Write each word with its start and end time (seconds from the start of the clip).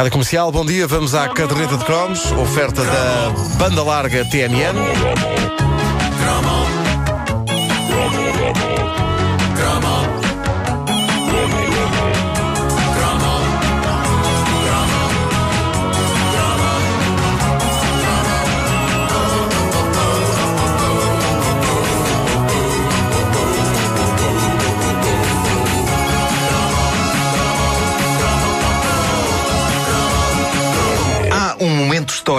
Rádio 0.00 0.12
Comercial, 0.12 0.50
bom 0.50 0.64
dia. 0.64 0.86
Vamos 0.86 1.14
à 1.14 1.28
caderneta 1.28 1.76
de 1.76 1.84
cromos, 1.84 2.32
oferta 2.32 2.82
da 2.82 3.30
banda 3.58 3.82
larga 3.82 4.24
TMN. 4.24 5.79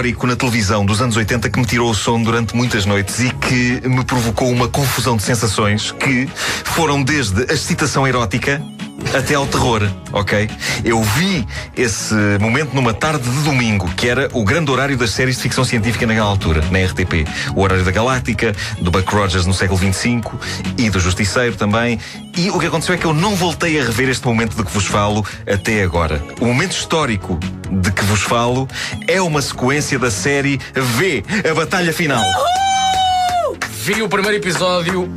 Histórico 0.01 0.25
na 0.25 0.35
televisão 0.35 0.83
dos 0.83 0.99
anos 0.99 1.15
80 1.15 1.47
que 1.47 1.59
me 1.59 1.65
tirou 1.65 1.91
o 1.91 1.93
sono 1.93 2.25
durante 2.25 2.55
muitas 2.55 2.87
noites 2.87 3.19
e 3.19 3.29
que 3.29 3.87
me 3.87 4.03
provocou 4.03 4.49
uma 4.49 4.67
confusão 4.67 5.15
de 5.15 5.21
sensações 5.21 5.91
que 5.91 6.27
foram 6.65 7.03
desde 7.03 7.43
a 7.43 7.53
excitação 7.53 8.07
erótica 8.07 8.59
até 9.15 9.35
ao 9.35 9.45
terror, 9.45 9.81
ok? 10.11 10.49
Eu 10.83 11.01
vi 11.01 11.45
esse 11.75 12.13
momento 12.39 12.73
numa 12.73 12.93
tarde 12.93 13.29
de 13.29 13.43
domingo, 13.43 13.89
que 13.95 14.07
era 14.07 14.29
o 14.33 14.43
grande 14.43 14.71
horário 14.71 14.97
das 14.97 15.11
séries 15.11 15.35
de 15.35 15.41
ficção 15.41 15.63
científica 15.63 16.05
naquela 16.05 16.27
altura, 16.27 16.63
na 16.71 16.79
RTP. 16.79 17.27
O 17.55 17.61
horário 17.61 17.83
da 17.83 17.91
Galáctica, 17.91 18.55
do 18.79 18.91
Buck 18.91 19.13
Rogers 19.13 19.45
no 19.45 19.53
século 19.53 19.79
XXV 19.79 20.21
e 20.77 20.89
do 20.89 20.99
Justiceiro 20.99 21.55
também. 21.55 21.99
E 22.37 22.49
o 22.49 22.59
que 22.59 22.67
aconteceu 22.67 22.95
é 22.95 22.97
que 22.97 23.05
eu 23.05 23.13
não 23.13 23.35
voltei 23.35 23.79
a 23.79 23.83
rever 23.83 24.09
este 24.09 24.25
momento 24.25 24.55
de 24.55 24.63
que 24.63 24.71
vos 24.71 24.85
falo 24.85 25.25
até 25.51 25.83
agora. 25.83 26.21
O 26.39 26.45
momento 26.45 26.71
histórico 26.71 27.39
de 27.69 27.91
que 27.91 28.03
vos 28.05 28.21
falo 28.21 28.67
é 29.07 29.21
uma 29.21 29.41
sequência 29.41 29.97
da 29.99 30.11
série 30.11 30.59
V, 30.73 31.23
a 31.49 31.53
Batalha 31.53 31.93
Final. 31.93 32.23
Vi 33.83 34.01
o 34.01 34.07
primeiro 34.07 34.37
episódio, 34.37 35.11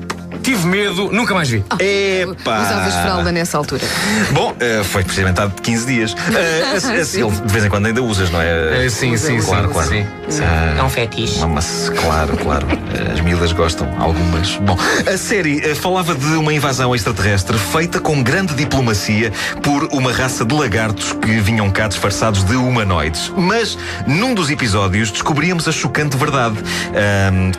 tive 0.45 0.67
medo, 0.67 1.11
nunca 1.11 1.33
mais 1.35 1.49
vi. 1.49 1.65
Epá! 1.81 2.61
Usavas 2.61 2.95
fralda 2.95 3.33
nessa 3.33 3.57
altura. 3.57 3.83
Bom, 4.31 4.55
eh, 4.61 4.83
foi 4.85 5.03
precisamente 5.03 5.41
há 5.41 5.49
15 5.49 5.87
dias. 5.87 6.15
Eh, 6.35 7.03
de 7.47 7.53
vez 7.53 7.65
em 7.65 7.69
quando 7.71 7.87
ainda 7.87 8.03
usas, 8.03 8.29
não 8.31 8.41
é? 8.43 8.85
É, 8.85 8.89
sim, 8.91 9.17
sim, 9.17 9.41
sim. 9.41 9.47
Claro, 9.47 9.69
claro. 9.71 9.89
sim. 9.89 10.05
Ah, 10.43 10.75
É 10.79 10.83
um 10.83 10.89
fetiche. 10.91 11.45
Mas, 11.47 11.91
claro, 12.01 12.37
claro. 12.37 12.67
As 13.13 13.21
miúdas 13.21 13.53
gostam, 13.53 13.89
algumas. 13.99 14.57
Bom, 14.57 14.77
a 15.13 15.17
série 15.17 15.61
eh, 15.65 15.75
falava 15.75 16.15
de 16.15 16.27
uma 16.27 16.53
invasão 16.53 16.95
extraterrestre 16.95 17.57
feita 17.57 18.01
com 18.01 18.23
grande 18.23 18.55
diplomacia 18.55 19.33
por 19.63 19.85
uma 19.93 20.13
raça 20.13 20.45
de 20.45 20.55
lagartos 20.55 21.13
que 21.13 21.41
vinham 21.41 21.71
cá 21.71 21.89
disfarçados 21.89 22.45
de 22.45 22.57
humanoides. 22.57 23.33
Mas, 23.37 23.79
num 24.07 24.35
dos 24.35 24.51
episódios, 24.51 25.11
descobríamos 25.11 25.67
a 25.69 25.73
chocante 25.73 26.17
verdade: 26.17 26.57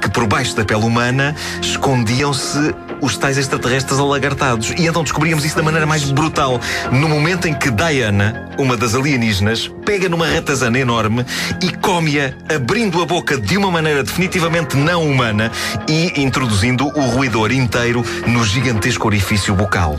que 0.02 0.10
por 0.10 0.28
baixo 0.28 0.56
da 0.56 0.66
pele 0.66 0.84
humana 0.84 1.36
escondiam-se 1.62 2.75
os 3.02 3.18
tais 3.18 3.38
extraterrestres 3.38 4.00
alagartados. 4.00 4.72
E 4.78 4.88
então 4.88 5.04
descobríamos 5.04 5.46
isso 5.46 5.56
da 5.56 5.64
maneira 5.64 5.86
mais 5.86 6.04
brutal. 6.12 6.60
No 6.92 7.08
momento 7.08 7.48
em 7.48 7.54
que 7.54 7.70
Diana, 7.70 8.50
uma 8.58 8.76
das 8.78 8.96
alienígenas, 8.96 9.70
pega 9.86 10.10
numa 10.10 10.28
ratazana 10.28 10.80
enorme 10.80 11.26
e 11.62 11.72
come-a, 11.78 12.34
abrindo 12.54 13.02
a 13.02 13.06
boca 13.06 13.38
de 13.38 13.58
uma 13.58 13.70
maneira 13.70 14.04
definitivamente 14.04 14.76
não 14.78 15.04
humana 15.04 15.52
e 15.88 16.22
introduzindo 16.22 16.88
o 16.88 17.02
ruidor 17.02 17.52
inteiro 17.52 18.04
no 18.28 18.44
gigantesco 18.44 19.08
orifício 19.08 19.54
bucal. 19.54 19.96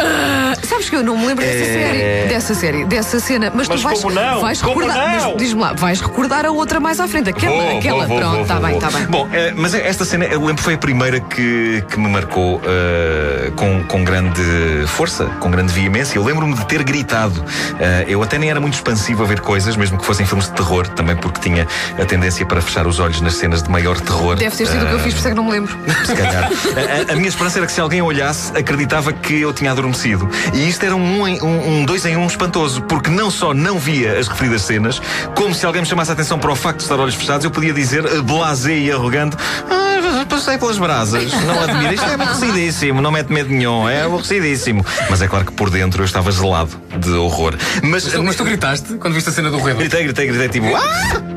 Sabes 0.86 0.90
que 0.90 0.96
eu 0.96 1.02
não 1.02 1.18
me 1.18 1.26
lembro 1.26 1.44
dessa 1.44 1.56
É. 1.64 1.64
série, 1.64 2.28
dessa 2.28 2.54
série, 2.54 2.84
dessa 2.84 3.18
cena, 3.20 3.50
mas, 3.52 3.66
Mas 3.66 3.80
tu 3.80 3.84
vais, 3.88 4.00
como 4.02 4.14
não? 4.14 4.40
vais 4.40 4.62
Como 4.62 4.78
recordar. 4.80 5.16
não? 5.20 5.28
Mas 5.32 5.36
diz-me 5.38 5.60
lá, 5.60 5.72
vais 5.72 6.00
recordar 6.00 6.46
a 6.46 6.50
outra 6.52 6.78
mais 6.78 7.00
à 7.00 7.08
frente, 7.08 7.28
aquela, 7.30 7.56
Vou, 7.64 7.78
aquela. 7.78 8.06
vou, 8.06 8.08
vou, 8.08 8.18
Pronto, 8.18 8.42
está 8.42 8.60
bem, 8.60 8.74
está 8.76 8.90
bem. 8.90 9.06
Bom, 9.06 9.28
eh, 9.32 9.52
mas 9.56 9.74
esta 9.74 10.04
cena, 10.04 10.26
eu 10.26 10.44
lembro, 10.44 10.62
foi 10.62 10.74
a 10.74 10.78
primeira 10.78 11.18
que, 11.18 11.82
que 11.90 11.98
me 11.98 12.08
marcou 12.08 12.60
eh, 12.64 13.50
com, 13.56 13.82
com 13.84 14.04
grande 14.04 14.42
força, 14.86 15.24
com 15.40 15.50
grande 15.50 15.72
veemência. 15.72 16.16
Eu 16.18 16.24
lembro-me 16.24 16.54
de 16.54 16.64
ter 16.66 16.82
gritado. 16.84 17.44
Eh, 17.80 18.04
eu 18.08 18.22
até 18.22 18.38
nem 18.38 18.48
era 18.50 18.60
muito 18.60 18.74
expansivo 18.74 19.24
a 19.24 19.26
ver 19.26 19.40
coisas, 19.40 19.76
mesmo 19.76 19.98
que 19.98 20.04
fossem 20.04 20.24
filmes 20.24 20.46
de 20.46 20.52
terror, 20.52 20.86
também 20.88 21.16
porque 21.16 21.40
tinha 21.40 21.66
a 22.00 22.04
tendência 22.04 22.46
para 22.46 22.60
fechar 22.60 22.86
os 22.86 23.00
olhos 23.00 23.20
nas 23.20 23.34
cenas 23.34 23.60
de 23.62 23.68
maior 23.70 23.98
terror. 24.00 24.36
Deve 24.36 24.54
ter 24.56 24.66
sido 24.66 24.84
o 24.84 24.88
que 24.88 24.94
eu 24.94 24.98
fiz, 25.00 25.14
por 25.14 25.18
isso 25.18 25.26
é 25.28 25.30
que 25.32 25.36
não 25.36 25.44
me 25.44 25.50
lembro. 25.50 25.76
se 26.04 26.14
calhar. 26.14 26.48
A, 26.76 27.10
a- 27.10 27.12
a 27.14 27.16
minha 27.16 27.28
esperança 27.28 27.58
era 27.58 27.66
que 27.66 27.72
se 27.72 27.80
alguém 27.80 28.02
olhasse, 28.02 28.52
acreditava 28.56 29.12
que 29.12 29.40
eu 29.40 29.52
tinha 29.52 29.72
adormecido. 29.72 30.28
E 30.52 30.68
isto 30.76 30.84
era 30.84 30.94
um, 30.94 31.22
um, 31.22 31.68
um 31.80 31.84
dois 31.86 32.04
em 32.04 32.18
um 32.18 32.26
espantoso, 32.26 32.82
porque 32.82 33.08
não 33.08 33.30
só 33.30 33.54
não 33.54 33.78
via 33.78 34.18
as 34.18 34.28
referidas 34.28 34.60
cenas, 34.60 35.00
como 35.34 35.54
se 35.54 35.64
alguém 35.64 35.80
me 35.80 35.88
chamasse 35.88 36.10
a 36.10 36.14
atenção 36.14 36.38
para 36.38 36.52
o 36.52 36.56
facto 36.56 36.78
de 36.78 36.82
estar 36.82 37.00
olhos 37.00 37.14
fechados, 37.14 37.46
eu 37.46 37.50
podia 37.50 37.72
dizer, 37.72 38.04
eh, 38.04 38.20
blasé 38.20 38.76
e 38.76 38.92
arrogante, 38.92 39.38
ah, 39.70 40.26
passei 40.28 40.58
pelas 40.58 40.76
brasas, 40.76 41.32
não 41.44 41.62
admiro, 41.62 41.94
isto 41.94 42.06
é 42.06 42.12
aborrecidíssimo, 42.12 43.00
não 43.00 43.10
mete 43.10 43.32
medo 43.32 43.48
nenhum, 43.48 43.88
é 43.88 44.02
aborrecidíssimo. 44.02 44.84
Mas 45.08 45.22
é 45.22 45.28
claro 45.28 45.46
que 45.46 45.52
por 45.52 45.70
dentro 45.70 46.02
eu 46.02 46.04
estava 46.04 46.30
gelado 46.30 46.78
de 46.98 47.10
horror. 47.12 47.54
Mas, 47.82 48.04
Mas 48.04 48.12
tu, 48.12 48.22
mas 48.22 48.36
tu 48.36 48.44
gritaste 48.44 48.94
quando 48.94 49.14
viste 49.14 49.30
a 49.30 49.32
cena 49.32 49.50
do 49.50 49.56
roedor? 49.56 49.80
gritei, 49.80 50.04
gritei, 50.04 50.26
gritei, 50.26 50.48
tipo, 50.50 50.76
ah! 50.76 51.35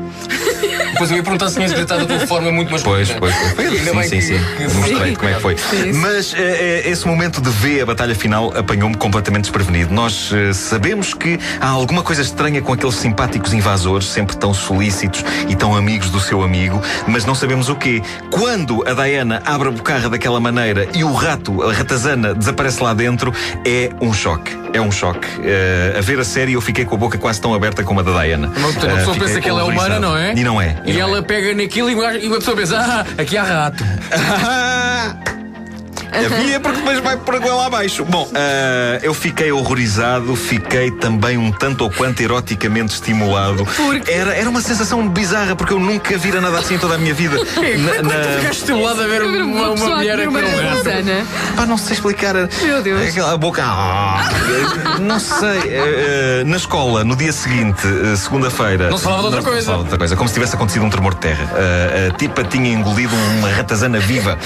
Depois 0.92 1.10
eu 1.10 1.16
ia 1.16 1.22
perguntar 1.22 1.48
se 1.48 1.56
tinhas 1.56 1.72
gritado 1.72 2.06
de 2.06 2.12
uma 2.12 2.26
forma 2.26 2.50
muito 2.52 2.70
mais 2.70 2.82
Pois, 2.82 3.10
pois, 3.12 3.34
pois. 3.54 3.68
Ainda 3.72 4.02
Sim, 4.04 4.20
sim, 4.20 4.38
que- 4.56 4.68
sim. 4.68 4.78
Mostrei 4.78 5.16
como 5.16 5.28
é 5.30 5.34
que 5.34 5.40
foi. 5.40 5.56
Sim. 5.56 5.92
Mas 5.94 6.34
eh, 6.36 6.82
eh, 6.84 6.90
esse 6.90 7.06
momento 7.06 7.40
de 7.40 7.50
ver 7.50 7.82
a 7.82 7.86
batalha 7.86 8.14
final 8.14 8.52
apanhou-me 8.56 8.96
completamente 8.96 9.42
desprevenido. 9.44 9.92
Nós 9.94 10.30
eh, 10.32 10.52
sabemos 10.52 11.14
que 11.14 11.38
há 11.60 11.68
alguma 11.68 12.02
coisa 12.02 12.22
estranha 12.22 12.60
com 12.60 12.72
aqueles 12.72 12.94
simpáticos 12.96 13.52
invasores, 13.52 14.06
sempre 14.08 14.36
tão 14.36 14.52
solícitos 14.52 15.24
e 15.48 15.54
tão 15.54 15.74
amigos 15.76 16.10
do 16.10 16.20
seu 16.20 16.42
amigo, 16.42 16.80
mas 17.06 17.24
não 17.24 17.34
sabemos 17.34 17.68
o 17.68 17.74
quê. 17.76 18.02
Quando 18.30 18.84
a 18.88 18.92
Diana 18.94 19.42
abre 19.44 19.68
a 19.68 19.70
bocarra 19.70 20.08
daquela 20.08 20.40
maneira 20.40 20.88
e 20.94 21.04
o 21.04 21.12
rato, 21.12 21.62
a 21.62 21.72
ratazana, 21.72 22.34
desaparece 22.34 22.82
lá 22.82 22.94
dentro, 22.94 23.32
é 23.64 23.90
um 24.00 24.12
choque. 24.12 24.58
É 24.72 24.80
um 24.80 24.90
choque. 24.92 25.26
Eh, 25.42 25.96
a 25.98 26.00
ver 26.00 26.20
a 26.20 26.24
série 26.24 26.52
eu 26.52 26.60
fiquei 26.60 26.84
com 26.84 26.94
a 26.94 26.98
boca 26.98 27.18
quase 27.18 27.40
tão 27.40 27.52
aberta 27.54 27.82
como 27.82 28.00
a 28.00 28.02
da 28.02 28.22
Diana. 28.22 28.52
Uma 28.56 28.72
pessoa 28.72 29.16
Eh, 29.16 29.18
pensa 29.18 29.40
que 29.40 29.48
ela 29.48 29.60
é 29.62 29.64
humana, 29.64 29.98
não 29.98 30.16
é? 30.16 30.32
E 30.34 30.44
não 30.44 30.60
é. 30.60 30.79
E 30.84 30.98
ela 30.98 31.22
pega 31.22 31.54
naquilo 31.54 31.90
e 31.90 31.94
e 32.22 32.26
uma 32.26 32.38
pessoa 32.38 32.56
pensa, 32.56 32.78
ah, 32.78 33.20
aqui 33.20 33.36
há 33.36 33.42
rato. 33.42 33.84
Havia 36.12 36.60
porque 36.60 36.78
depois 36.78 36.98
vai 37.00 37.16
por 37.16 37.38
goela 37.40 37.66
abaixo. 37.66 38.04
Bom, 38.04 38.28
ah, 38.34 38.98
eu 39.02 39.14
fiquei 39.14 39.52
horrorizado, 39.52 40.34
fiquei 40.36 40.90
também 40.90 41.36
um 41.38 41.50
tanto 41.52 41.84
ou 41.84 41.90
quanto 41.90 42.20
eroticamente 42.20 42.94
estimulado. 42.94 43.64
Porque? 43.76 44.10
Era, 44.10 44.34
era 44.34 44.48
uma 44.50 44.60
sensação 44.60 45.08
bizarra, 45.08 45.54
porque 45.54 45.72
eu 45.72 45.78
nunca 45.80 46.16
vira 46.18 46.40
nada 46.40 46.58
assim 46.58 46.74
em 46.74 46.78
toda 46.78 46.94
a 46.94 46.98
minha 46.98 47.14
vida. 47.14 47.36
Na- 47.80 48.02
na- 48.02 48.20
Ficaste 48.40 48.60
estimulado 48.60 49.02
a 49.02 49.06
ver 49.06 49.22
uma, 49.22 49.44
uma, 49.44 49.72
pessoa 49.74 49.96
mulher 49.96 50.18
no 50.18 50.32
rato. 50.32 50.46
ratazana. 50.46 51.26
Pá, 51.56 51.66
não 51.66 51.76
sei 51.78 51.94
explicar. 51.94 52.34
Meu 52.62 52.82
Deus. 52.82 53.08
Aquela 53.08 53.36
boca. 53.38 53.62
Ah, 53.64 54.28
não 55.00 55.18
sei. 55.20 55.60
Eh, 55.66 56.42
na 56.46 56.56
escola, 56.56 57.04
no 57.04 57.14
dia 57.16 57.32
seguinte, 57.32 57.86
eh, 57.86 58.16
segunda-feira. 58.16 58.90
Não 58.90 58.98
se 58.98 59.04
falava 59.04 59.20
de 59.30 59.36
outra 59.36 59.40
não 59.40 59.46
se 59.46 59.50
coisa. 59.52 59.64
falava 59.66 59.82
de 59.84 59.86
outra 59.86 59.98
coisa. 59.98 60.16
Como 60.16 60.28
se 60.28 60.34
tivesse 60.34 60.54
acontecido 60.54 60.84
um 60.84 60.90
tremor 60.90 61.14
de 61.14 61.20
terra. 61.20 61.50
A 62.08 62.16
tipa 62.16 62.44
tinha 62.44 62.72
engolido 62.72 63.14
uma 63.38 63.48
ratazana 63.50 63.98
viva. 64.00 64.38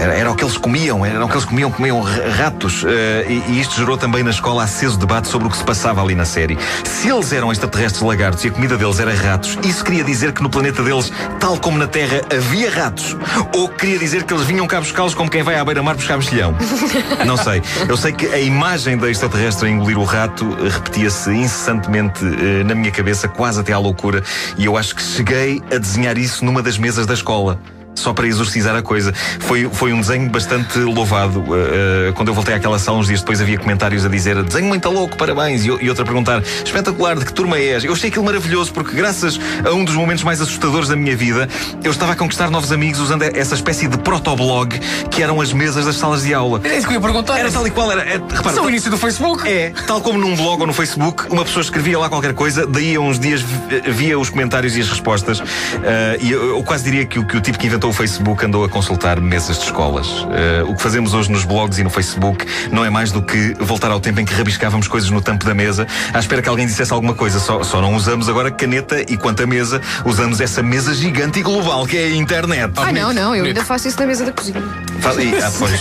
Era, 0.00 0.14
era 0.14 0.30
o 0.30 0.34
que 0.34 0.42
eles 0.42 0.56
comiam, 0.56 1.04
era 1.04 1.22
o 1.22 1.28
que 1.28 1.34
eles 1.34 1.44
comiam, 1.44 1.70
comiam 1.70 2.00
ra- 2.00 2.28
ratos. 2.44 2.84
Eh, 2.86 3.26
e, 3.28 3.52
e 3.52 3.60
isto 3.60 3.76
gerou 3.76 3.98
também 3.98 4.22
na 4.22 4.30
escola 4.30 4.64
aceso 4.64 4.96
debate 4.98 5.28
sobre 5.28 5.46
o 5.46 5.50
que 5.50 5.56
se 5.58 5.64
passava 5.64 6.02
ali 6.02 6.14
na 6.14 6.24
série. 6.24 6.58
Se 6.84 7.08
eles 7.10 7.30
eram 7.32 7.52
extraterrestres 7.52 8.02
lagartos 8.02 8.42
e 8.44 8.48
a 8.48 8.50
comida 8.50 8.78
deles 8.78 8.98
era 8.98 9.14
ratos, 9.14 9.58
isso 9.62 9.84
queria 9.84 10.02
dizer 10.02 10.32
que 10.32 10.42
no 10.42 10.48
planeta 10.48 10.82
deles, 10.82 11.12
tal 11.38 11.58
como 11.58 11.76
na 11.76 11.86
Terra, 11.86 12.22
havia 12.34 12.70
ratos? 12.70 13.14
Ou 13.54 13.68
queria 13.68 13.98
dizer 13.98 14.22
que 14.24 14.32
eles 14.32 14.46
vinham 14.46 14.66
cá 14.66 14.80
buscá-los 14.80 15.14
como 15.14 15.28
quem 15.30 15.42
vai 15.42 15.56
à 15.56 15.64
beira-mar 15.64 15.94
buscar 15.96 16.16
mexilhão? 16.16 16.54
Não 17.26 17.36
sei. 17.36 17.62
Eu 17.86 17.96
sei 17.98 18.12
que 18.12 18.26
a 18.26 18.38
imagem 18.40 18.96
da 18.96 19.10
extraterrestre 19.10 19.68
a 19.68 19.70
engolir 19.70 19.98
o 19.98 20.04
rato 20.04 20.48
repetia-se 20.66 21.30
incessantemente 21.30 22.24
eh, 22.24 22.64
na 22.64 22.74
minha 22.74 22.90
cabeça, 22.90 23.28
quase 23.28 23.60
até 23.60 23.72
à 23.74 23.78
loucura, 23.78 24.22
e 24.56 24.64
eu 24.64 24.78
acho 24.78 24.94
que 24.96 25.02
cheguei 25.02 25.62
a 25.74 25.76
desenhar 25.76 26.16
isso 26.16 26.42
numa 26.44 26.62
das 26.62 26.78
mesas 26.78 27.04
da 27.06 27.12
escola. 27.12 27.60
Só 27.94 28.14
para 28.14 28.26
exorcizar 28.26 28.74
a 28.74 28.80
coisa. 28.82 29.12
Foi, 29.40 29.68
foi 29.70 29.92
um 29.92 30.00
desenho 30.00 30.30
bastante 30.30 30.78
louvado. 30.78 31.40
Uh, 31.40 32.10
uh, 32.10 32.12
quando 32.14 32.28
eu 32.28 32.34
voltei 32.34 32.54
àquela 32.54 32.78
sala 32.78 32.96
uns 32.98 33.08
dias 33.08 33.20
depois 33.20 33.40
havia 33.42 33.58
comentários 33.58 34.06
a 34.06 34.08
dizer 34.08 34.42
desenho 34.42 34.66
muito 34.68 34.88
louco, 34.88 35.16
parabéns. 35.16 35.64
E, 35.64 35.68
e 35.68 35.88
outro 35.88 36.02
a 36.02 36.06
perguntar 36.06 36.42
espetacular, 36.64 37.16
de 37.18 37.26
que 37.26 37.32
turma 37.32 37.58
és? 37.58 37.84
Eu 37.84 37.92
achei 37.92 38.08
aquilo 38.08 38.24
maravilhoso 38.24 38.72
porque, 38.72 38.94
graças 38.96 39.38
a 39.64 39.70
um 39.72 39.84
dos 39.84 39.94
momentos 39.94 40.24
mais 40.24 40.40
assustadores 40.40 40.88
da 40.88 40.96
minha 40.96 41.14
vida, 41.14 41.46
eu 41.84 41.90
estava 41.90 42.12
a 42.12 42.16
conquistar 42.16 42.48
novos 42.50 42.72
amigos 42.72 43.00
usando 43.00 43.22
essa 43.22 43.54
espécie 43.54 43.86
de 43.86 43.98
protoblog 43.98 44.78
que 45.10 45.22
eram 45.22 45.38
as 45.40 45.52
mesas 45.52 45.84
das 45.84 45.96
salas 45.96 46.22
de 46.22 46.32
aula. 46.32 46.60
É 46.64 46.76
isso 46.78 46.86
que 46.86 46.94
eu 46.94 46.96
ia 46.96 47.00
perguntar. 47.02 47.38
Era 47.38 47.50
tal 47.52 47.66
e 47.66 47.70
qual, 47.70 47.92
era. 47.92 48.02
é, 48.02 48.12
repara, 48.14 48.54
Só 48.54 48.64
o 48.64 48.68
início 48.70 48.90
do 48.90 48.96
Facebook. 48.96 49.46
é, 49.46 49.72
tal 49.86 50.00
como 50.00 50.18
num 50.18 50.34
blog 50.36 50.60
ou 50.62 50.66
no 50.66 50.72
Facebook, 50.72 51.24
uma 51.30 51.44
pessoa 51.44 51.62
escrevia 51.62 51.98
lá 51.98 52.08
qualquer 52.08 52.32
coisa, 52.32 52.66
daí 52.66 52.94
a 52.94 53.00
uns 53.00 53.18
dias 53.18 53.42
vi- 53.42 53.90
via 53.92 54.18
os 54.18 54.30
comentários 54.30 54.74
e 54.76 54.80
as 54.80 54.88
respostas. 54.88 55.40
ah, 55.42 56.16
e 56.18 56.30
eu, 56.30 56.56
eu 56.56 56.62
quase 56.62 56.84
diria 56.84 57.04
que, 57.04 57.18
o- 57.18 57.26
que 57.26 57.36
o 57.36 57.40
tipo 57.40 57.58
que 57.58 57.66
inventou 57.66 57.79
inventou 57.80 57.90
o 57.90 57.94
Facebook 57.94 58.44
andou 58.44 58.62
a 58.62 58.68
consultar 58.68 59.18
mesas 59.22 59.56
de 59.58 59.64
escolas. 59.64 60.06
Uh, 60.06 60.68
o 60.68 60.74
que 60.76 60.82
fazemos 60.82 61.14
hoje 61.14 61.32
nos 61.32 61.44
blogs 61.44 61.78
e 61.78 61.82
no 61.82 61.88
Facebook 61.88 62.44
não 62.70 62.84
é 62.84 62.90
mais 62.90 63.10
do 63.10 63.22
que 63.22 63.54
voltar 63.58 63.90
ao 63.90 63.98
tempo 63.98 64.20
em 64.20 64.24
que 64.26 64.34
rabiscávamos 64.34 64.86
coisas 64.86 65.08
no 65.08 65.22
tampo 65.22 65.46
da 65.46 65.54
mesa 65.54 65.86
à 66.12 66.18
espera 66.18 66.42
que 66.42 66.48
alguém 66.50 66.66
dissesse 66.66 66.92
alguma 66.92 67.14
coisa. 67.14 67.40
Só, 67.40 67.62
só 67.62 67.80
não 67.80 67.94
usamos 67.94 68.28
agora 68.28 68.50
caneta 68.50 69.00
e 69.10 69.16
quanto 69.16 69.42
a 69.42 69.46
mesa, 69.46 69.80
usamos 70.04 70.42
essa 70.42 70.62
mesa 70.62 70.92
gigante 70.92 71.38
e 71.38 71.42
global 71.42 71.86
que 71.86 71.96
é 71.96 72.04
a 72.04 72.16
internet. 72.16 72.70
Ah, 72.76 72.92
não, 72.92 73.14
não, 73.14 73.34
eu 73.34 73.46
ainda 73.46 73.64
faço 73.64 73.88
isso 73.88 73.98
na 73.98 74.06
mesa 74.06 74.26
da 74.26 74.32
cozinha. 74.32 74.62
Faz- 75.00 75.16
e- 75.16 75.34
ah, 75.42 75.50
pois. 75.58 75.80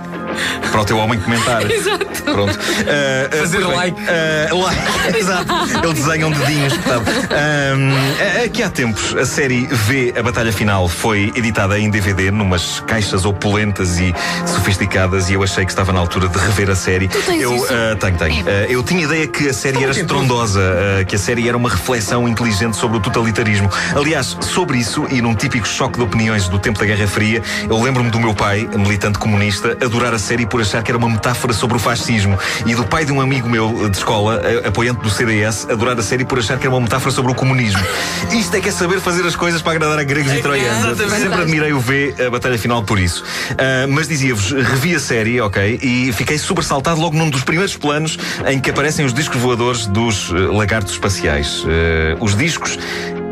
Para 0.70 0.82
o 0.82 0.84
teu 0.84 0.96
homem 0.98 1.18
comentar. 1.20 1.68
Exato. 1.70 2.06
Pronto. 2.22 2.58
Ah, 2.86 3.36
Fazer 3.36 3.58
like. 3.58 4.00
Ah, 4.08 4.54
like. 4.54 5.18
Exato. 5.18 5.52
Ele 5.84 5.92
desenha 5.92 6.26
um 6.26 6.30
dedinho 6.30 6.66
espetado. 6.66 7.04
Ah, 7.30 8.44
aqui 8.44 8.62
há 8.62 8.70
tempos, 8.70 9.16
a 9.16 9.26
série 9.26 9.66
V, 9.66 10.14
a 10.16 10.22
Batalha 10.22 10.52
Final, 10.52 10.79
foi 10.88 11.32
editada 11.34 11.78
em 11.78 11.90
DVD, 11.90 12.30
numas 12.30 12.80
caixas 12.80 13.24
opulentas 13.24 13.98
e 13.98 14.14
sofisticadas, 14.46 15.30
e 15.30 15.34
eu 15.34 15.42
achei 15.42 15.64
que 15.64 15.72
estava 15.72 15.92
na 15.92 16.00
altura 16.00 16.28
de 16.28 16.38
rever 16.38 16.70
a 16.70 16.74
série. 16.74 17.08
Tu 17.08 17.20
tens 17.22 17.42
eu 17.42 17.54
isso? 17.54 17.66
ah, 17.70 17.96
tenho, 17.96 18.16
tenho. 18.16 18.44
Ah, 18.46 18.66
eu 18.68 18.82
tinha 18.82 19.04
ideia 19.04 19.26
que 19.26 19.48
a 19.48 19.52
série 19.52 19.82
era 19.82 19.94
tem 19.94 20.04
tudo. 20.04 20.22
estrondosa, 20.22 20.60
ah, 20.60 21.04
que 21.04 21.16
a 21.16 21.18
série 21.18 21.48
era 21.48 21.56
uma 21.56 21.68
reflexão 21.68 22.28
inteligente 22.28 22.76
sobre 22.76 22.98
o 22.98 23.00
totalitarismo. 23.00 23.70
Aliás, 23.94 24.36
sobre 24.40 24.78
isso, 24.78 25.06
e 25.10 25.20
num 25.20 25.34
típico 25.34 25.66
choque 25.66 25.98
de 25.98 26.04
opiniões 26.04 26.48
do 26.48 26.58
tempo 26.58 26.78
da 26.78 26.86
Guerra 26.86 27.06
Fria, 27.06 27.42
eu 27.68 27.82
lembro-me 27.82 28.10
do 28.10 28.18
meu 28.18 28.34
pai, 28.34 28.68
militante 28.76 29.18
comunista, 29.18 29.76
adorar 29.82 30.14
a 30.14 30.18
série 30.18 30.46
por 30.46 30.60
achar 30.60 30.82
que 30.82 30.90
era 30.90 30.98
uma 30.98 31.08
metáfora 31.08 31.52
sobre 31.52 31.76
o 31.76 31.80
fascismo. 31.80 32.38
E 32.66 32.74
do 32.74 32.84
pai 32.84 33.04
de 33.04 33.12
um 33.12 33.20
amigo 33.20 33.48
meu 33.48 33.88
de 33.88 33.96
escola, 33.96 34.40
apoiante 34.66 35.00
do 35.00 35.10
CDS, 35.10 35.66
adorar 35.70 35.98
a 35.98 36.02
série 36.02 36.24
por 36.24 36.38
achar 36.38 36.58
que 36.58 36.66
era 36.66 36.74
uma 36.74 36.80
metáfora 36.80 37.10
sobre 37.12 37.32
o 37.32 37.34
comunismo. 37.34 37.80
Isto 38.32 38.56
é 38.56 38.60
que 38.60 38.68
é 38.68 38.72
saber 38.72 39.00
fazer 39.00 39.26
as 39.26 39.36
coisas 39.36 39.62
para 39.62 39.72
agradar 39.72 39.98
a 39.98 40.04
gregos 40.04 40.32
e 40.32 40.40
troianos. 40.40 40.69
Exatamente. 40.78 41.22
Sempre 41.22 41.42
admirei 41.42 41.72
o 41.72 41.80
V, 41.80 42.14
a 42.26 42.30
Batalha 42.30 42.58
Final, 42.58 42.82
por 42.84 42.98
isso. 42.98 43.24
Ah, 43.58 43.86
mas 43.88 44.08
dizia-vos, 44.08 44.52
revi 44.52 44.94
a 44.94 45.00
série, 45.00 45.40
ok, 45.40 45.78
e 45.82 46.12
fiquei 46.12 46.38
sobressaltado 46.38 47.00
logo 47.00 47.16
num 47.16 47.30
dos 47.30 47.42
primeiros 47.42 47.76
planos 47.76 48.18
em 48.46 48.60
que 48.60 48.70
aparecem 48.70 49.04
os 49.04 49.12
discos 49.12 49.40
voadores 49.40 49.86
dos 49.86 50.30
eh, 50.30 50.34
lagartos 50.34 50.92
espaciais. 50.92 51.64
Eh, 51.66 52.16
os 52.20 52.36
discos. 52.36 52.78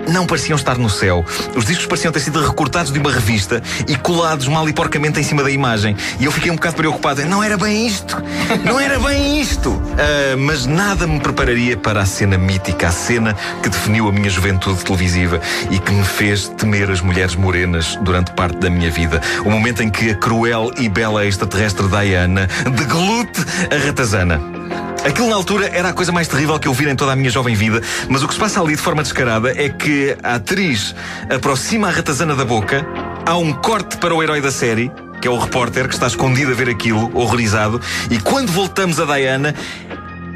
Não 0.08 0.26
pareciam 0.26 0.56
estar 0.56 0.78
no 0.78 0.88
céu. 0.88 1.24
Os 1.54 1.64
discos 1.64 1.86
pareciam 1.86 2.12
ter 2.12 2.20
sido 2.20 2.44
recortados 2.44 2.92
de 2.92 2.98
uma 2.98 3.12
revista 3.12 3.62
e 3.86 3.96
colados 3.96 4.48
mal 4.48 4.68
e 4.68 4.72
porcamente 4.72 5.20
em 5.20 5.22
cima 5.22 5.42
da 5.42 5.50
imagem. 5.50 5.96
E 6.18 6.24
eu 6.24 6.32
fiquei 6.32 6.50
um 6.50 6.56
bocado 6.56 6.76
preocupado. 6.76 7.24
Não 7.26 7.42
era 7.42 7.56
bem 7.56 7.86
isto! 7.86 8.16
Não 8.64 8.80
era 8.80 8.98
bem 8.98 9.40
isto! 9.40 9.80
Ah, 9.98 10.36
mas 10.36 10.66
nada 10.66 11.06
me 11.06 11.20
prepararia 11.20 11.76
para 11.76 12.00
a 12.00 12.06
cena 12.06 12.38
mítica, 12.38 12.88
a 12.88 12.92
cena 12.92 13.36
que 13.62 13.68
definiu 13.68 14.08
a 14.08 14.12
minha 14.12 14.30
juventude 14.30 14.84
televisiva 14.84 15.40
e 15.70 15.78
que 15.78 15.92
me 15.92 16.04
fez 16.04 16.48
temer 16.48 16.90
as 16.90 17.00
mulheres 17.00 17.34
morenas 17.34 17.96
durante 18.02 18.32
parte 18.32 18.58
da 18.58 18.70
minha 18.70 18.90
vida. 18.90 19.20
O 19.44 19.50
momento 19.50 19.82
em 19.82 19.90
que 19.90 20.10
a 20.10 20.14
cruel 20.14 20.70
e 20.78 20.88
bela 20.88 21.26
extraterrestre 21.26 21.86
Diana 21.88 22.48
deglute 22.64 23.44
a 23.70 23.86
ratazana. 23.86 24.57
Aquilo 25.04 25.28
na 25.28 25.36
altura 25.36 25.70
era 25.72 25.88
a 25.90 25.92
coisa 25.92 26.12
mais 26.12 26.28
terrível 26.28 26.58
que 26.58 26.68
eu 26.68 26.74
vi 26.74 26.88
em 26.88 26.96
toda 26.96 27.12
a 27.12 27.16
minha 27.16 27.30
jovem 27.30 27.54
vida, 27.54 27.80
mas 28.08 28.22
o 28.22 28.28
que 28.28 28.34
se 28.34 28.40
passa 28.40 28.60
ali 28.60 28.74
de 28.74 28.82
forma 28.82 29.02
descarada 29.02 29.50
é 29.50 29.68
que 29.68 30.16
a 30.22 30.34
atriz 30.34 30.94
aproxima 31.30 31.88
a 31.88 31.90
ratazana 31.90 32.34
da 32.34 32.44
boca, 32.44 32.84
há 33.24 33.36
um 33.36 33.52
corte 33.52 33.96
para 33.96 34.14
o 34.14 34.22
herói 34.22 34.40
da 34.40 34.50
série, 34.50 34.90
que 35.20 35.28
é 35.28 35.30
o 35.30 35.38
repórter 35.38 35.88
que 35.88 35.94
está 35.94 36.06
escondido 36.06 36.52
a 36.52 36.54
ver 36.54 36.68
aquilo, 36.68 37.10
horrorizado, 37.14 37.80
e 38.10 38.18
quando 38.18 38.50
voltamos 38.52 39.00
a 39.00 39.04
Diana. 39.04 39.54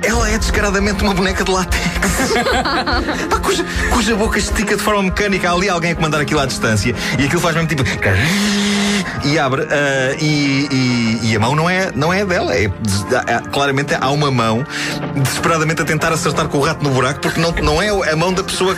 Ela 0.05 0.29
é 0.29 0.37
descaradamente 0.37 1.01
uma 1.05 1.15
boneca 1.15 1.45
de 1.45 1.53
látex. 1.53 1.85
Pá, 3.31 3.39
cuja, 3.39 3.65
cuja 3.93 4.17
boca 4.17 4.37
estica 4.37 4.77
de 4.77 4.83
forma 4.83 5.01
mecânica. 5.01 5.49
Há 5.49 5.53
ali 5.53 5.69
alguém 5.69 5.93
a 5.93 5.95
comandar 5.95 6.21
aquilo 6.21 6.41
à 6.41 6.47
distância. 6.47 6.93
E 7.17 7.25
aquilo 7.25 7.41
faz 7.41 7.55
mesmo 7.55 7.69
tipo. 7.69 7.85
E 9.25 9.39
abre. 9.39 9.63
ah, 9.71 10.17
e, 10.21 10.69
e- 10.71 11.31
e 11.31 11.37
a 11.37 11.41
mão 11.41 11.55
não 11.55 11.69
é, 11.71 11.91
não 11.95 12.13
é 12.13 12.25
dela. 12.25 12.55
É, 12.55 12.67
há- 12.67 13.41
claramente 13.51 13.95
há 13.99 14.11
uma 14.11 14.31
mão 14.31 14.65
desesperadamente 15.15 15.83
a 15.83 15.85
tentar 15.85 16.13
acertar 16.13 16.49
com 16.49 16.59
o 16.59 16.61
rato 16.63 16.83
no 16.83 16.91
buraco, 16.91 17.21
porque 17.21 17.41
não, 17.41 17.53
não 17.63 17.81
é 17.83 17.89
a 18.13 18.17
mão 18.17 18.33
da 18.33 18.43
pessoa 18.43 18.75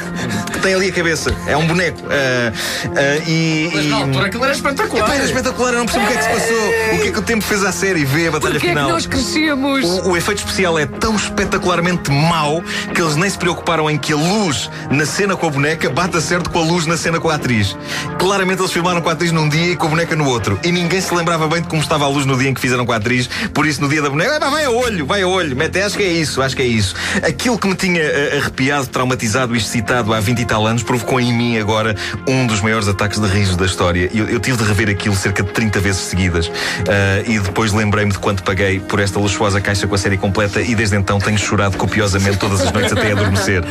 que 0.52 0.58
tem 0.60 0.74
ali 0.74 0.88
a 0.88 0.92
cabeça. 0.92 1.34
É 1.46 1.56
um 1.56 1.66
boneco. 1.66 2.00
Ah, 2.10 2.52
ah, 2.96 3.22
e, 3.26 3.70
Mas 3.74 3.86
na 3.86 3.96
altura 3.96 4.26
aquilo 4.26 4.44
era 4.44 4.52
espetacular. 4.54 5.04
Epá, 5.06 5.14
era 5.14 5.24
espetacular, 5.24 5.72
eu 5.72 5.78
não 5.78 5.86
percebo 5.86 6.04
o 6.04 6.08
que 6.08 6.14
é 6.14 6.16
que 6.18 6.24
se 6.24 6.30
passou. 6.30 6.68
O 6.68 6.98
que 7.02 7.08
é 7.08 7.12
que 7.12 7.18
o 7.18 7.22
tempo 7.22 7.44
fez 7.44 7.64
à 7.64 7.72
série? 7.72 8.04
Vê 8.04 8.28
a 8.28 8.32
batalha 8.32 8.52
Porquê 8.54 8.66
é 8.66 8.70
que 8.70 8.76
final. 8.76 8.90
nós 8.90 9.06
crescemos? 9.06 9.84
O, 9.84 10.10
o 10.10 10.16
efeito 10.16 10.38
especial 10.38 10.78
é 10.78 10.86
tão 10.86 11.16
espetacularmente 11.16 12.10
mau 12.10 12.62
que 12.94 13.00
eles 13.00 13.16
nem 13.16 13.28
se 13.30 13.38
preocuparam 13.38 13.90
em 13.90 13.96
que 13.98 14.12
a 14.12 14.16
luz 14.16 14.70
na 14.90 15.06
cena 15.06 15.36
com 15.36 15.46
a 15.46 15.50
boneca 15.50 15.88
bata 15.90 16.20
certo 16.20 16.50
com 16.50 16.58
a 16.58 16.62
luz 16.62 16.86
na 16.86 16.96
cena 16.96 17.18
com 17.18 17.28
a 17.30 17.34
atriz. 17.34 17.76
Claramente 18.18 18.60
eles 18.60 18.72
filmaram 18.72 19.00
com 19.00 19.08
a 19.08 19.12
atriz 19.12 19.32
num 19.32 19.48
dia 19.48 19.72
e 19.72 19.76
com 19.76 19.86
a 19.86 19.90
boneca 19.90 20.14
no 20.14 20.24
outro. 20.26 20.33
E 20.62 20.72
ninguém 20.72 21.00
se 21.00 21.14
lembrava 21.14 21.46
bem 21.48 21.62
de 21.62 21.68
como 21.68 21.82
estava 21.82 22.04
a 22.04 22.08
luz 22.08 22.26
no 22.26 22.36
dia 22.36 22.48
em 22.50 22.54
que 22.54 22.60
fizeram 22.60 22.84
com 22.86 22.92
a 22.92 22.96
atriz. 22.96 23.28
Por 23.52 23.66
isso, 23.66 23.80
no 23.80 23.88
dia 23.88 24.02
da 24.02 24.10
boneca, 24.10 24.38
"Ah, 24.40 24.50
vai 24.50 24.64
a 24.64 24.70
olho, 24.70 25.06
vai 25.06 25.22
a 25.22 25.28
olho. 25.28 25.56
Mete, 25.56 25.80
acho 25.80 25.96
que 25.96 26.02
é 26.02 26.08
isso, 26.12 26.42
acho 26.42 26.56
que 26.56 26.62
é 26.62 26.66
isso. 26.66 26.94
Aquilo 27.26 27.58
que 27.58 27.66
me 27.68 27.74
tinha 27.74 28.00
eh, 28.00 28.38
arrepiado, 28.40 28.86
traumatizado 28.86 29.54
e 29.54 29.58
excitado 29.58 30.12
há 30.12 30.20
20 30.20 30.40
e 30.40 30.44
tal 30.44 30.66
anos 30.66 30.82
provocou 30.82 31.20
em 31.20 31.32
mim 31.32 31.58
agora 31.58 31.94
um 32.26 32.46
dos 32.46 32.60
maiores 32.60 32.88
ataques 32.88 33.20
de 33.20 33.26
riso 33.26 33.56
da 33.56 33.66
história. 33.66 34.10
Eu, 34.14 34.28
eu 34.28 34.40
tive 34.40 34.56
de 34.56 34.64
rever 34.64 34.88
aquilo 34.88 35.14
cerca 35.14 35.42
de 35.42 35.50
30 35.50 35.80
vezes 35.80 36.00
seguidas. 36.02 36.50
Ah, 36.88 37.22
e 37.26 37.38
depois 37.38 37.72
lembrei-me 37.72 38.12
de 38.12 38.18
quanto 38.18 38.42
paguei 38.42 38.80
por 38.80 39.00
esta 39.00 39.18
luxuosa 39.18 39.60
caixa 39.60 39.86
com 39.86 39.94
a 39.94 39.98
série 39.98 40.16
completa 40.16 40.60
e 40.60 40.74
desde 40.74 40.96
então 40.96 41.18
tenho 41.18 41.38
chorado 41.38 41.76
copiosamente 41.76 42.38
todas 42.38 42.60
as 42.60 42.72
noites 42.72 42.92
até 42.92 43.12
adormecer. 43.12 43.62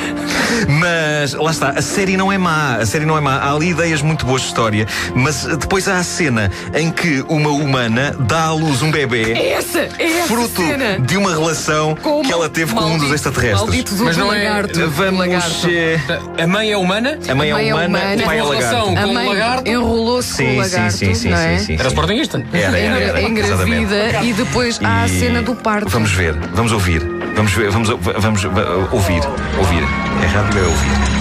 Mas 0.68 1.34
lá 1.34 1.52
está, 1.52 1.70
a 1.70 1.82
série 1.82 2.18
não 2.18 2.32
é 2.32 2.38
má, 2.38 2.76
a 2.76 2.86
série 2.86 3.06
não 3.06 3.18
é 3.18 3.22
má. 3.22 3.38
Há 3.38 3.54
ali 3.54 3.70
ideias 3.70 4.02
muito 4.02 4.26
boas 4.26 4.42
de 4.42 4.48
história, 4.48 4.88
mas 5.16 5.44
depois 5.58 5.88
há 5.88 5.98
a 5.98 6.04
cena 6.04 6.52
em 6.74 6.92
que 6.92 7.24
uma 7.28 7.50
humana 7.50 8.16
dá 8.20 8.46
à 8.46 8.54
luz 8.54 8.82
um 8.82 8.92
bebê 8.92 9.34
É 9.34 9.52
essa, 9.54 9.80
é 10.00 10.20
essa 10.20 10.28
fruto 10.28 10.62
cena. 10.62 11.00
de 11.00 11.18
uma 11.18 11.32
relação 11.32 11.96
Com 11.96 12.22
que 12.22 12.32
ela 12.32 12.50
teve 12.50 12.74
com 12.74 12.80
um 12.80 12.84
dos 12.84 12.90
maldito- 12.92 13.16
extraterrestres. 13.16 13.62
Maldito 13.62 13.96
do 13.96 14.04
Mas 14.06 14.18
não 14.18 14.34
é- 14.34 14.48
lagarto. 14.50 14.90
Vamos. 14.90 15.20
lagarto. 15.20 15.68
eh, 15.70 16.00
A 16.44 16.48
mãe 16.48 16.72
é 16.72 16.78
humana? 16.78 17.20
A 17.28 17.36
mãe 17.36 17.50
é 17.50 17.52
A 17.52 17.56
mãe 17.56 17.70
é 17.70 17.74
humana, 17.74 17.88
humana. 18.00 18.22
o 18.22 18.26
pai 18.26 18.38
é 18.40 18.44
lagarto. 18.44 18.68
relação. 18.70 18.98
A 18.98 19.08
mãe 19.08 19.28
lagarto? 19.28 19.70
enrolou-se 19.70 20.44
com 20.44 20.54
o 20.54 20.58
lagarto, 20.58 20.92
sim, 20.98 21.14
sim, 21.16 21.32
é? 21.34 21.58
sim, 21.58 21.66
sim, 21.66 21.74
Era. 21.80 21.90
Sportingista. 21.90 22.44
Era, 22.54 22.78
era, 22.80 23.00
era. 23.00 23.20
É 23.22 23.24
engravida 23.24 24.22
e 24.24 24.34
depois 24.34 24.80
há 24.84 25.04
a 25.04 25.06
E 25.08 25.20
cena 25.20 25.42
do 25.42 25.56
parto. 25.56 25.90
Vamos 25.90 26.12
ver, 26.12 26.34
vamos 26.54 26.72
ouvir. 26.72 27.02
Vamos 27.36 27.52
ver, 27.54 27.72
vamos, 27.72 27.90
vamos, 27.90 28.44
va- 28.44 28.88
ouvir. 28.92 29.22
Ouvir. 29.58 29.84
É 30.24 30.28
rádio, 30.28 30.60
é 30.60 30.64
ouvir. 30.64 31.14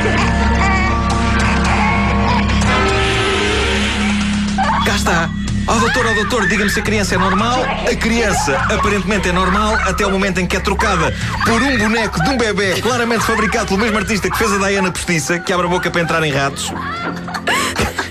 Cá 0.00 0.56
doutor, 5.80 6.06
ó 6.06 6.14
doutor, 6.14 6.46
diga-me 6.46 6.70
se 6.70 6.78
a 6.78 6.82
criança 6.82 7.14
é 7.14 7.18
normal. 7.18 7.64
A 7.90 7.96
criança 7.96 8.54
aparentemente 8.70 9.28
é 9.28 9.32
normal 9.32 9.74
até 9.86 10.06
o 10.06 10.10
momento 10.10 10.38
em 10.38 10.46
que 10.46 10.56
é 10.56 10.60
trocada 10.60 11.12
por 11.44 11.62
um 11.62 11.78
boneco 11.78 12.22
de 12.22 12.30
um 12.30 12.36
bebê 12.36 12.80
claramente 12.82 13.24
fabricado 13.24 13.66
pelo 13.66 13.80
mesmo 13.80 13.96
artista 13.96 14.30
que 14.30 14.36
fez 14.36 14.52
a 14.52 14.58
Diana 14.58 14.92
Postiça, 14.92 15.38
que 15.38 15.52
abre 15.52 15.66
a 15.66 15.70
boca 15.70 15.90
para 15.90 16.02
entrar 16.02 16.22
em 16.22 16.32
ratos. 16.32 16.70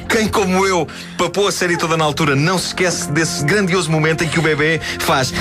Quem, 0.10 0.28
como 0.28 0.66
eu, 0.66 0.88
papou 1.18 1.48
a 1.48 1.52
série 1.52 1.78
toda 1.78 1.96
na 1.96 2.04
altura, 2.04 2.36
não 2.36 2.58
se 2.58 2.68
esquece 2.68 3.12
desse 3.12 3.44
grandioso 3.46 3.92
momento 3.92 4.24
em 4.24 4.28
que 4.28 4.40
o 4.40 4.42
bebê 4.42 4.82
faz. 5.00 5.32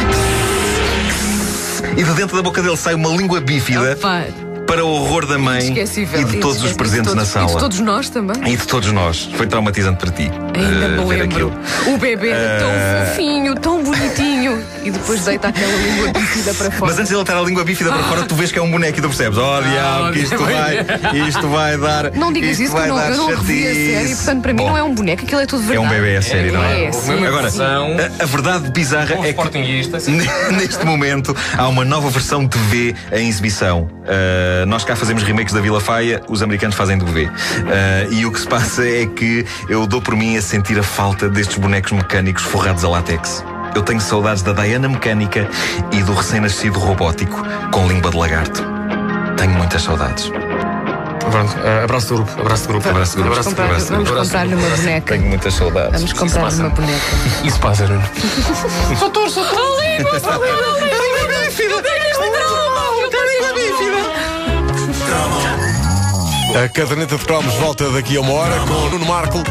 E 1.96 2.04
de 2.04 2.12
dentro 2.12 2.36
da 2.36 2.42
boca 2.42 2.62
dele 2.62 2.76
sai 2.76 2.94
uma 2.94 3.08
língua 3.08 3.40
bífida 3.40 3.92
Opa, 3.92 4.24
para 4.68 4.84
o 4.84 4.88
horror 4.90 5.24
da 5.26 5.38
mãe 5.38 5.66
e 5.76 6.24
de 6.24 6.36
todos 6.40 6.62
os 6.62 6.72
presentes 6.74 7.10
de 7.12 7.16
na 7.16 7.24
todos- 7.24 7.34
E 7.34 7.46
de 7.46 7.48
sala. 7.48 7.58
todos 7.58 7.80
nós 7.80 8.10
também. 8.10 8.36
E 8.52 8.56
de 8.56 8.66
todos 8.66 8.92
nós. 8.92 9.24
Foi 9.34 9.46
traumatizante 9.46 9.98
para 9.98 10.10
ti. 10.12 10.30
Ainda 10.54 10.84
eh, 10.84 10.88
me 10.88 11.04
lembro. 11.06 11.24
aquilo. 11.24 11.52
O 11.94 11.98
bebê 11.98 12.30
Eh, 12.32 12.58
tão 12.58 13.06
fofinho, 13.06 13.54
tão 13.56 13.82
bonitinho. 13.82 14.37
E 14.84 14.90
depois 14.90 15.24
deita 15.24 15.48
aquela 15.48 15.76
língua 15.76 16.12
bífida 16.12 16.54
para 16.54 16.70
fora. 16.70 16.90
Mas 16.90 16.98
antes 16.98 17.08
de 17.08 17.14
ele 17.14 17.22
estar 17.22 17.36
a 17.36 17.42
língua 17.42 17.64
bífida 17.64 17.90
para 17.90 18.02
fora, 18.04 18.22
tu 18.22 18.34
vês 18.34 18.52
que 18.52 18.58
é 18.58 18.62
um 18.62 18.70
boneco 18.70 18.98
e 18.98 19.02
tu 19.02 19.08
percebes, 19.08 19.38
oh 19.38 19.62
diabo, 19.62 20.12
que 20.12 20.18
isto 20.20 20.38
vai, 20.38 21.28
isto 21.28 21.48
vai 21.48 21.76
dar. 21.76 22.12
Não 22.12 22.32
digas 22.32 22.50
isto 22.52 22.62
isso, 22.62 22.72
que 22.72 22.78
vai 22.78 22.90
eu 22.90 22.94
não, 22.94 23.02
eu 23.02 23.16
não 23.16 23.26
revi 23.28 23.66
a 23.66 23.74
série, 23.74 24.16
portanto, 24.16 24.42
para 24.42 24.52
mim 24.52 24.62
Bom, 24.62 24.68
não 24.70 24.78
é 24.78 24.82
um 24.82 24.94
boneco, 24.94 25.24
aquilo 25.24 25.40
é 25.40 25.46
tudo 25.46 25.62
É 25.62 25.66
verdade. 25.66 25.86
um 25.86 25.90
bebê 25.90 26.16
a 26.16 26.22
série, 26.22 26.50
não 26.50 26.62
é? 26.62 26.84
É, 26.84 26.92
sim. 26.92 27.26
Agora, 27.26 27.42
versão. 27.42 27.96
a, 28.18 28.22
a 28.22 28.26
verdade 28.26 28.70
bizarra 28.70 29.14
é 29.26 29.32
que 29.32 30.00
sim. 30.00 30.18
Neste 30.56 30.84
momento 30.84 31.36
há 31.56 31.68
uma 31.68 31.84
nova 31.84 32.08
versão 32.10 32.46
de 32.46 32.58
V 32.58 32.94
em 33.12 33.28
exibição. 33.28 33.82
Uh, 33.82 34.66
nós 34.66 34.84
cá 34.84 34.96
fazemos 34.96 35.22
remakes 35.22 35.52
da 35.52 35.60
Vila 35.60 35.80
Faia, 35.80 36.22
os 36.28 36.42
americanos 36.42 36.76
fazem 36.76 36.96
do 36.96 37.06
V. 37.06 37.24
Uh, 37.24 38.12
e 38.12 38.26
o 38.26 38.32
que 38.32 38.40
se 38.40 38.46
passa 38.46 38.86
é 38.86 39.06
que 39.06 39.44
eu 39.68 39.86
dou 39.86 40.00
por 40.00 40.16
mim 40.16 40.36
a 40.36 40.42
sentir 40.42 40.78
a 40.78 40.82
falta 40.82 41.28
destes 41.28 41.58
bonecos 41.58 41.92
mecânicos 41.92 42.42
forrados 42.42 42.84
a 42.84 42.88
látex. 42.88 43.44
Eu 43.78 43.82
tenho 43.84 44.00
saudades 44.00 44.42
da 44.42 44.52
Diana 44.52 44.88
mecânica 44.88 45.48
e 45.92 46.02
do 46.02 46.12
recém-nascido 46.12 46.80
robótico 46.80 47.40
com 47.70 47.86
língua 47.86 48.10
de 48.10 48.16
lagarto. 48.16 48.60
Tenho 49.36 49.52
muitas 49.52 49.82
saudades. 49.82 50.28
Pronto, 51.30 51.56
eh, 51.62 51.84
abraço 51.84 52.08
do 52.08 52.14
grupo. 52.16 52.40
Abraço 52.40 52.62
do 52.66 52.68
grupo. 52.72 52.88
Abraço 52.88 53.12
do 53.16 53.22
grupo. 53.22 53.30
Abraço 53.38 53.50
do 53.50 53.54
Comprar- 53.54 53.76
grupo. 53.76 53.92
vamos 53.92 54.10
Abraço 54.10 54.30
do 54.30 54.32
comprar-lhe 54.32 54.54
uma 54.56 54.76
boneca. 54.76 55.14
Tenho 55.14 55.28
muitas 55.28 55.54
saudades. 55.54 55.92
Vamos 55.92 56.12
comprar-lhe 56.12 56.60
uma 56.60 56.70
boneca. 56.70 57.04
Isso 57.44 57.60
passa, 57.60 57.86
Nuno. 57.86 58.02
Doutor, 58.98 59.30
doutor! 59.30 59.44
A 59.46 59.96
língua, 59.96 60.10
a 60.10 60.18
língua 60.18 61.44
bífida! 61.46 61.74
A 61.76 61.78
língua 61.78 61.82
bífida! 61.82 62.47
A 66.54 66.68
caderneta 66.68 67.16
de 67.16 67.24
cromos 67.24 67.54
volta 67.54 67.90
daqui 67.90 68.16
a 68.16 68.20
uma 68.20 68.32
hora 68.32 68.60
com 68.60 68.74
o 68.74 68.90
Nuno 68.90 69.06
Marco 69.06 69.42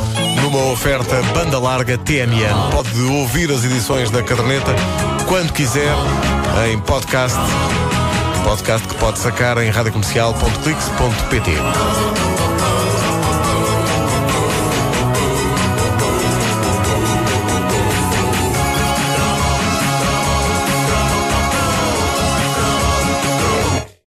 numa 0.41 0.71
oferta 0.71 1.21
banda 1.33 1.59
larga 1.59 1.97
TMN. 1.97 2.71
Pode 2.71 3.01
ouvir 3.01 3.51
as 3.51 3.63
edições 3.63 4.09
da 4.09 4.23
caderneta 4.23 4.73
quando 5.27 5.53
quiser 5.53 5.93
em 6.71 6.79
podcast. 6.79 7.37
Podcast 8.43 8.87
que 8.87 8.95
pode 8.95 9.19
sacar 9.19 9.57
em 9.59 9.69
radiocomercial.clix.pt. 9.69 12.46